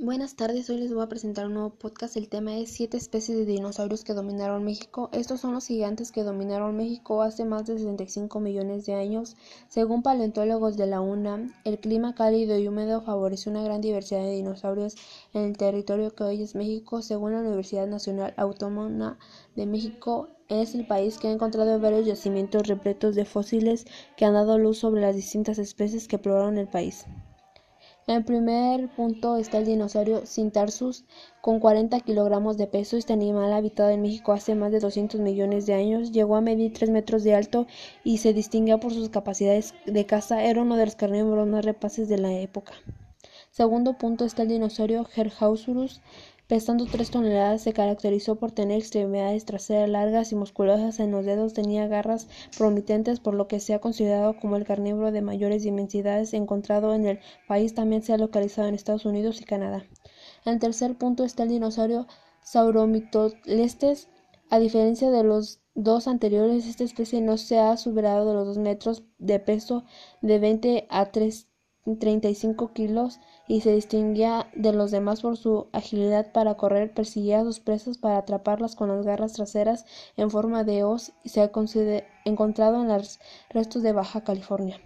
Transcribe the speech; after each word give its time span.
Buenas 0.00 0.36
tardes, 0.36 0.70
hoy 0.70 0.76
les 0.76 0.94
voy 0.94 1.02
a 1.02 1.08
presentar 1.08 1.46
un 1.46 1.54
nuevo 1.54 1.70
podcast. 1.70 2.16
El 2.16 2.28
tema 2.28 2.56
es 2.56 2.70
siete 2.70 2.96
especies 2.96 3.36
de 3.36 3.44
dinosaurios 3.44 4.04
que 4.04 4.14
dominaron 4.14 4.64
México. 4.64 5.10
Estos 5.12 5.40
son 5.40 5.54
los 5.54 5.66
gigantes 5.66 6.12
que 6.12 6.22
dominaron 6.22 6.76
México 6.76 7.20
hace 7.20 7.44
más 7.44 7.66
de 7.66 7.78
65 7.78 8.38
millones 8.38 8.86
de 8.86 8.94
años. 8.94 9.34
Según 9.68 10.04
paleontólogos 10.04 10.76
de 10.76 10.86
la 10.86 11.00
UNAM, 11.00 11.52
el 11.64 11.80
clima 11.80 12.14
cálido 12.14 12.56
y 12.56 12.68
húmedo 12.68 13.02
favoreció 13.02 13.50
una 13.50 13.64
gran 13.64 13.80
diversidad 13.80 14.22
de 14.22 14.36
dinosaurios 14.36 14.94
en 15.34 15.42
el 15.42 15.56
territorio 15.56 16.14
que 16.14 16.22
hoy 16.22 16.42
es 16.44 16.54
México. 16.54 17.02
Según 17.02 17.32
la 17.32 17.40
Universidad 17.40 17.88
Nacional 17.88 18.34
Autónoma 18.36 19.18
de 19.56 19.66
México, 19.66 20.28
es 20.48 20.76
el 20.76 20.86
país 20.86 21.18
que 21.18 21.26
ha 21.26 21.32
encontrado 21.32 21.80
varios 21.80 22.06
yacimientos 22.06 22.68
repletos 22.68 23.16
de 23.16 23.24
fósiles 23.24 23.84
que 24.16 24.26
han 24.26 24.34
dado 24.34 24.58
luz 24.58 24.78
sobre 24.78 25.00
las 25.00 25.16
distintas 25.16 25.58
especies 25.58 26.06
que 26.06 26.18
poblaron 26.18 26.56
el 26.56 26.68
país. 26.68 27.04
En 28.08 28.24
primer 28.24 28.88
punto 28.96 29.36
está 29.36 29.58
el 29.58 29.66
dinosaurio 29.66 30.24
Cintarsus, 30.24 31.04
con 31.42 31.60
40 31.60 32.00
kilogramos 32.00 32.56
de 32.56 32.66
peso. 32.66 32.96
Este 32.96 33.12
animal 33.12 33.52
habitado 33.52 33.90
en 33.90 34.00
México 34.00 34.32
hace 34.32 34.54
más 34.54 34.72
de 34.72 34.80
200 34.80 35.20
millones 35.20 35.66
de 35.66 35.74
años. 35.74 36.10
Llegó 36.10 36.36
a 36.36 36.40
medir 36.40 36.72
3 36.72 36.88
metros 36.88 37.22
de 37.22 37.34
alto 37.34 37.66
y 38.04 38.16
se 38.16 38.32
distinguía 38.32 38.80
por 38.80 38.94
sus 38.94 39.10
capacidades 39.10 39.74
de 39.84 40.06
caza. 40.06 40.42
Era 40.42 40.62
uno 40.62 40.76
de 40.76 40.86
los 40.86 40.96
carnívoros 40.96 41.46
más 41.46 41.66
rapaces 41.66 42.08
de 42.08 42.16
la 42.16 42.32
época. 42.32 42.72
Segundo 43.50 43.98
punto 43.98 44.24
está 44.24 44.42
el 44.42 44.48
dinosaurio 44.48 45.06
Herrausurus, 45.14 46.00
Pesando 46.48 46.86
tres 46.86 47.10
toneladas, 47.10 47.60
se 47.60 47.74
caracterizó 47.74 48.36
por 48.36 48.52
tener 48.52 48.78
extremidades 48.78 49.44
traseras 49.44 49.90
largas 49.90 50.32
y 50.32 50.34
musculosas 50.34 50.98
en 50.98 51.10
los 51.10 51.26
dedos, 51.26 51.52
tenía 51.52 51.86
garras 51.88 52.26
prominentes, 52.56 53.20
por 53.20 53.34
lo 53.34 53.48
que 53.48 53.60
se 53.60 53.74
ha 53.74 53.82
considerado 53.82 54.34
como 54.38 54.56
el 54.56 54.64
carnívoro 54.64 55.12
de 55.12 55.20
mayores 55.20 55.62
dimensiones 55.62 56.32
encontrado 56.32 56.94
en 56.94 57.06
el 57.06 57.20
país. 57.46 57.74
También 57.74 58.00
se 58.00 58.14
ha 58.14 58.16
localizado 58.16 58.66
en 58.66 58.74
Estados 58.74 59.04
Unidos 59.04 59.42
y 59.42 59.44
Canadá. 59.44 59.84
En 60.46 60.58
tercer 60.58 60.96
punto 60.96 61.22
está 61.24 61.42
el 61.42 61.50
dinosaurio 61.50 62.06
Sauromitolestes. 62.40 64.08
A 64.48 64.58
diferencia 64.58 65.10
de 65.10 65.24
los 65.24 65.60
dos 65.74 66.08
anteriores, 66.08 66.66
esta 66.66 66.82
especie 66.82 67.20
no 67.20 67.36
se 67.36 67.58
ha 67.58 67.76
superado 67.76 68.26
de 68.26 68.32
los 68.32 68.46
dos 68.46 68.56
metros 68.56 69.02
de 69.18 69.38
peso 69.38 69.84
de 70.22 70.38
20 70.38 70.86
a 70.88 71.12
3 71.12 71.47
35 71.96 72.72
kilos 72.72 73.20
y 73.46 73.62
se 73.62 73.72
distinguía 73.72 74.50
de 74.54 74.72
los 74.72 74.90
demás 74.90 75.22
por 75.22 75.36
su 75.36 75.68
agilidad 75.72 76.32
para 76.32 76.56
correr, 76.56 76.92
perseguía 76.92 77.40
a 77.40 77.44
sus 77.44 77.60
presas 77.60 77.96
para 77.98 78.18
atraparlas 78.18 78.76
con 78.76 78.88
las 78.88 79.06
garras 79.06 79.32
traseras 79.32 79.86
en 80.16 80.30
forma 80.30 80.64
de 80.64 80.84
hoz 80.84 81.12
y 81.24 81.30
se 81.30 81.40
ha 81.40 81.50
encontrado 82.24 82.82
en 82.82 82.88
los 82.88 83.20
restos 83.48 83.82
de 83.82 83.92
Baja 83.92 84.22
California. 84.22 84.80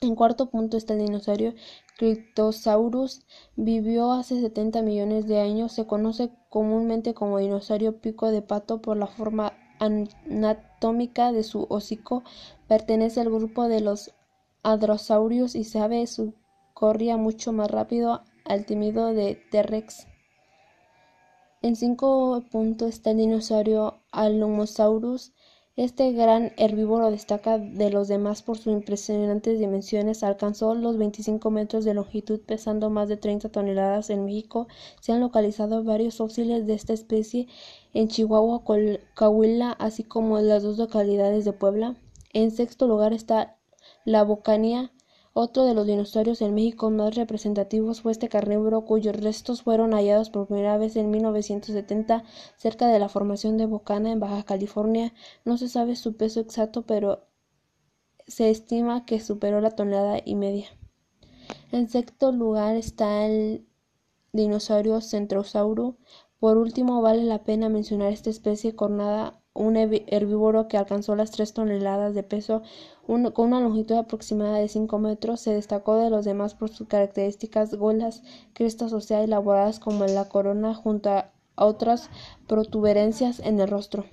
En 0.00 0.14
cuarto 0.14 0.46
punto 0.46 0.76
está 0.76 0.94
el 0.94 1.00
dinosaurio 1.00 1.54
Cryptosaurus. 1.98 3.26
Vivió 3.56 4.12
hace 4.12 4.40
70 4.40 4.82
millones 4.82 5.26
de 5.26 5.40
años. 5.40 5.72
Se 5.72 5.88
conoce 5.88 6.30
comúnmente 6.50 7.14
como 7.14 7.38
dinosaurio 7.38 8.00
pico 8.00 8.30
de 8.30 8.40
pato 8.40 8.80
por 8.80 8.96
la 8.96 9.08
forma 9.08 9.54
anatómica 9.80 11.32
de 11.32 11.42
su 11.42 11.66
hocico. 11.68 12.22
Pertenece 12.68 13.20
al 13.20 13.30
grupo 13.30 13.66
de 13.66 13.80
los 13.80 14.14
hadrosaurios 14.62 15.54
y 15.54 15.64
sabe 15.64 16.06
su 16.06 16.34
corría 16.74 17.16
mucho 17.16 17.52
más 17.52 17.70
rápido 17.70 18.22
al 18.44 18.64
temido 18.64 19.12
de 19.12 19.40
T-Rex. 19.50 20.06
En 21.60 21.74
cinco 21.74 22.44
puntos 22.52 22.90
está 22.90 23.10
el 23.10 23.16
dinosaurio 23.16 24.00
Allomosaurus. 24.12 25.32
Este 25.74 26.12
gran 26.12 26.52
herbívoro 26.56 27.10
destaca 27.10 27.58
de 27.58 27.90
los 27.90 28.06
demás 28.06 28.42
por 28.42 28.58
sus 28.58 28.72
impresionantes 28.72 29.58
dimensiones. 29.58 30.22
Alcanzó 30.22 30.76
los 30.76 30.98
25 30.98 31.50
metros 31.50 31.84
de 31.84 31.94
longitud, 31.94 32.40
pesando 32.40 32.90
más 32.90 33.08
de 33.08 33.16
30 33.16 33.48
toneladas. 33.48 34.10
En 34.10 34.24
México 34.24 34.68
se 35.00 35.10
han 35.10 35.20
localizado 35.20 35.82
varios 35.82 36.16
fósiles 36.18 36.64
de 36.68 36.74
esta 36.74 36.92
especie 36.92 37.48
en 37.92 38.06
Chihuahua, 38.06 38.62
Coahuila, 39.16 39.72
así 39.72 40.04
como 40.04 40.38
en 40.38 40.48
las 40.48 40.62
dos 40.62 40.78
localidades 40.78 41.44
de 41.44 41.52
Puebla. 41.52 41.96
En 42.32 42.52
sexto 42.52 42.86
lugar 42.86 43.12
está 43.12 43.57
la 44.08 44.24
Bocanía, 44.24 44.90
otro 45.34 45.64
de 45.64 45.74
los 45.74 45.86
dinosaurios 45.86 46.40
en 46.40 46.54
México 46.54 46.88
más 46.90 47.14
representativos, 47.14 48.00
fue 48.00 48.12
este 48.12 48.30
carnívoro 48.30 48.86
cuyos 48.86 49.14
restos 49.14 49.60
fueron 49.60 49.92
hallados 49.92 50.30
por 50.30 50.46
primera 50.46 50.78
vez 50.78 50.96
en 50.96 51.10
1970 51.10 52.24
cerca 52.56 52.88
de 52.88 52.98
la 52.98 53.10
formación 53.10 53.58
de 53.58 53.66
Bocana 53.66 54.10
en 54.10 54.18
Baja 54.18 54.44
California. 54.44 55.12
No 55.44 55.58
se 55.58 55.68
sabe 55.68 55.94
su 55.94 56.16
peso 56.16 56.40
exacto, 56.40 56.86
pero 56.86 57.26
se 58.26 58.48
estima 58.48 59.04
que 59.04 59.20
superó 59.20 59.60
la 59.60 59.72
tonelada 59.72 60.22
y 60.24 60.36
media. 60.36 60.68
En 61.70 61.90
sexto 61.90 62.32
lugar 62.32 62.76
está 62.76 63.26
el 63.26 63.66
dinosaurio 64.32 65.02
Centrosauro. 65.02 65.98
Por 66.40 66.56
último, 66.56 67.02
vale 67.02 67.24
la 67.24 67.44
pena 67.44 67.68
mencionar 67.68 68.10
esta 68.10 68.30
especie 68.30 68.74
cornada 68.74 69.42
un 69.58 69.76
herbívoro 69.76 70.68
que 70.68 70.76
alcanzó 70.76 71.16
las 71.16 71.30
tres 71.30 71.52
toneladas 71.52 72.14
de 72.14 72.22
peso 72.22 72.62
con 73.06 73.46
una 73.46 73.60
longitud 73.60 73.96
aproximada 73.96 74.58
de 74.58 74.68
5 74.68 74.98
metros, 74.98 75.40
se 75.40 75.52
destacó 75.52 75.96
de 75.96 76.10
los 76.10 76.24
demás 76.24 76.54
por 76.54 76.68
sus 76.68 76.86
características 76.86 77.74
golas, 77.74 78.22
crestas 78.52 78.92
óseas 78.92 79.24
elaboradas 79.24 79.80
como 79.80 80.04
en 80.04 80.14
la 80.14 80.28
corona 80.28 80.74
junto 80.74 81.10
a 81.10 81.30
otras 81.56 82.10
protuberancias 82.46 83.40
en 83.40 83.60
el 83.60 83.68
rostro. 83.68 84.04